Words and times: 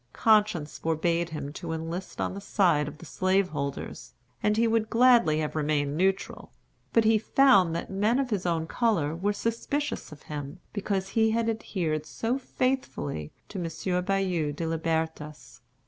Conscience 0.13 0.79
forbade 0.79 1.29
him 1.29 1.53
to 1.53 1.73
enlist 1.73 2.19
on 2.19 2.33
the 2.33 2.41
side 2.41 2.87
of 2.87 2.97
the 2.97 3.05
slaveholders, 3.05 4.15
and 4.41 4.57
he 4.57 4.67
would 4.67 4.89
gladly 4.89 5.37
have 5.41 5.55
remained 5.55 5.95
neutral; 5.95 6.51
but 6.91 7.03
he 7.03 7.19
found 7.19 7.75
that 7.75 7.91
men 7.91 8.17
of 8.17 8.31
his 8.31 8.47
own 8.47 8.65
color 8.65 9.15
were 9.15 9.31
suspicious 9.31 10.11
of 10.11 10.23
him, 10.23 10.59
because 10.73 11.09
he 11.09 11.29
had 11.29 11.47
adhered 11.47 12.07
so 12.07 12.39
faithfully 12.39 13.31
to 13.47 13.59
M. 13.63 14.03
Bayou 14.03 14.51
de 14.51 14.65
Libertas. 14.67 15.61